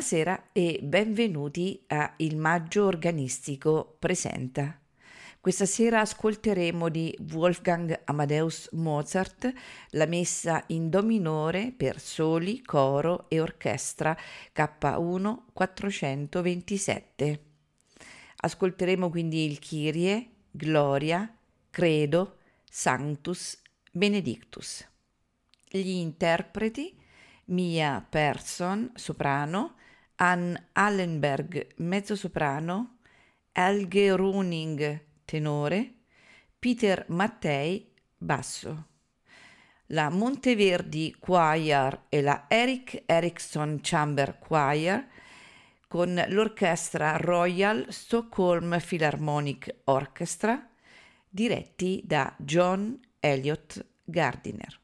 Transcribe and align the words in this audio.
Buonasera 0.00 0.48
e 0.52 0.80
benvenuti 0.82 1.84
a 1.88 2.14
Il 2.16 2.38
Maggio 2.38 2.86
Organistico 2.86 3.96
Presenta. 3.98 4.80
Questa 5.38 5.66
sera 5.66 6.00
ascolteremo 6.00 6.88
di 6.88 7.14
Wolfgang 7.32 8.00
Amadeus 8.04 8.70
Mozart 8.72 9.52
la 9.90 10.06
messa 10.06 10.64
in 10.68 10.88
Do 10.88 11.02
minore 11.02 11.74
per 11.76 12.00
soli, 12.00 12.62
coro 12.62 13.28
e 13.28 13.40
orchestra 13.40 14.16
K1 14.54 15.36
427. 15.52 17.44
Ascolteremo 18.36 19.10
quindi 19.10 19.44
il 19.44 19.58
Kyrie, 19.58 20.30
Gloria, 20.50 21.30
Credo, 21.68 22.38
Sanctus, 22.64 23.60
Benedictus. 23.92 24.82
Gli 25.68 25.90
interpreti 25.90 26.96
Mia 27.50 28.02
Persson, 28.08 28.92
soprano, 28.94 29.74
Ann 30.22 30.54
Allenberg, 30.72 31.66
mezzosoprano, 31.76 32.98
Helge 33.52 34.14
Runing, 34.14 35.00
tenore, 35.24 35.94
Peter 36.58 37.06
Mattei, 37.08 37.90
basso. 38.18 38.88
La 39.86 40.10
Monteverdi 40.10 41.16
Choir 41.18 42.02
e 42.10 42.20
la 42.20 42.44
Eric 42.48 43.04
Ericsson 43.06 43.78
Chamber 43.80 44.38
Choir 44.38 45.08
con 45.88 46.22
l'orchestra 46.28 47.16
Royal 47.16 47.86
Stockholm 47.88 48.78
Philharmonic 48.78 49.74
Orchestra 49.84 50.68
diretti 51.30 52.02
da 52.04 52.34
John 52.36 53.00
Elliott 53.18 53.84
Gardiner. 54.04 54.79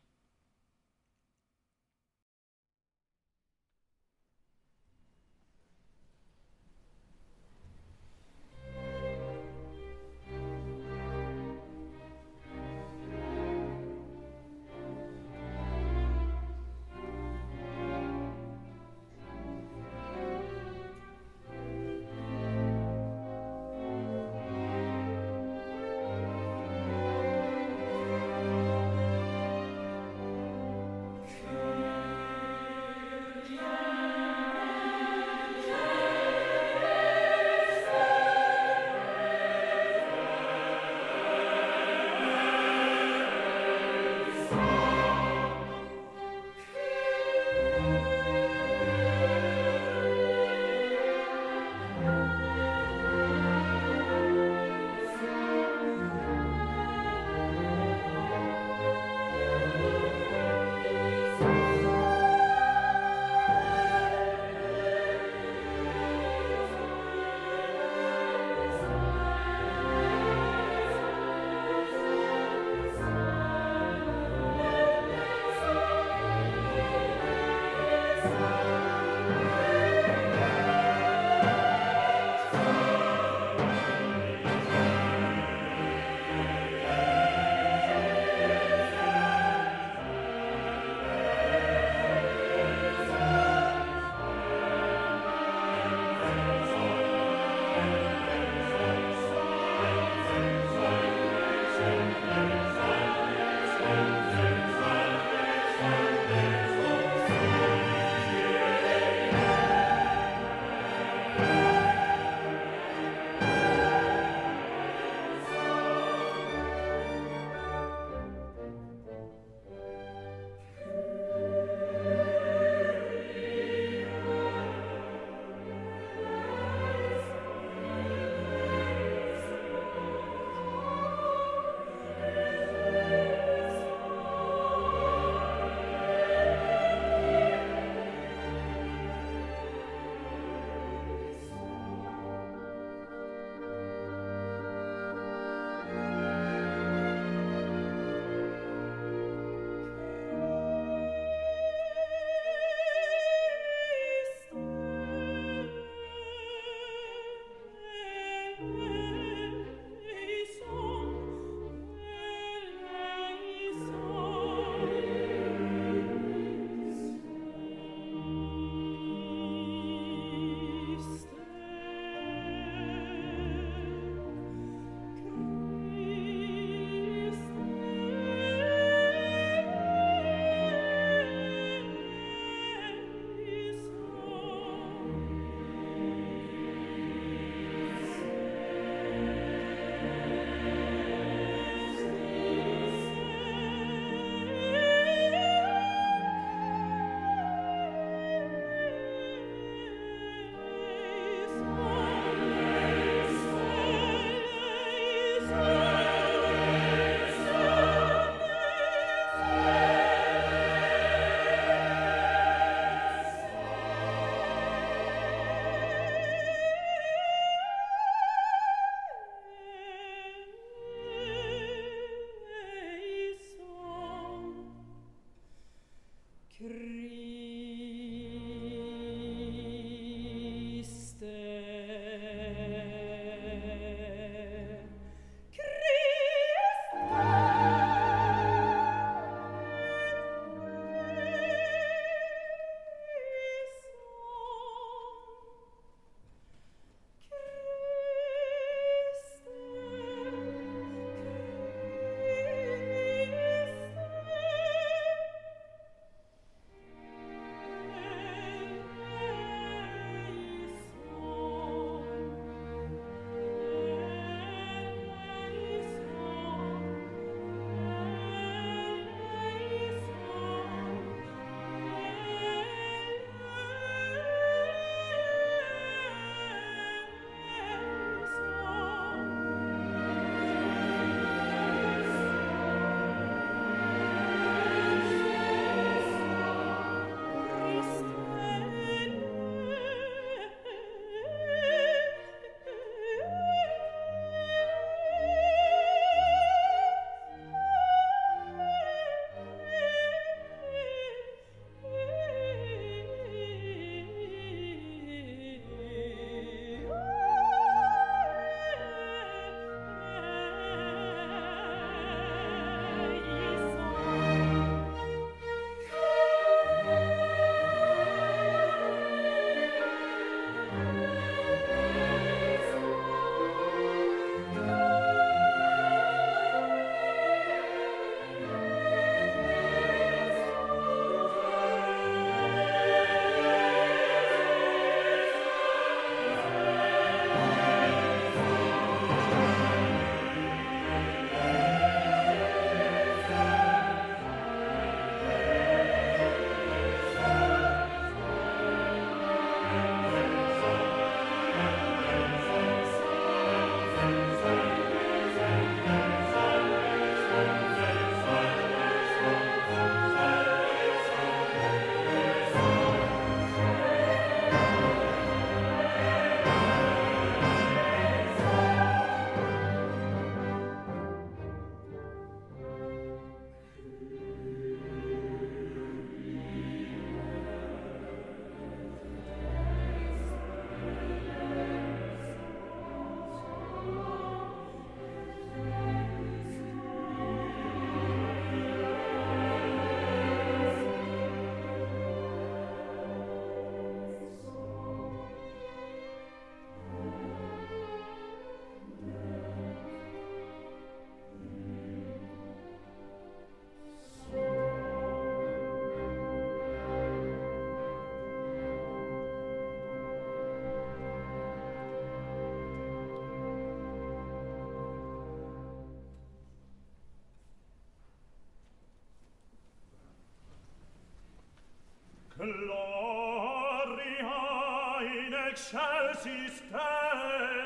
shall 425.57 426.13
she 426.23 426.49
stay? 426.49 427.66